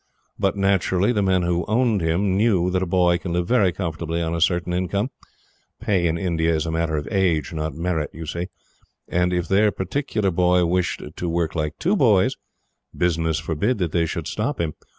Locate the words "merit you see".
7.75-8.47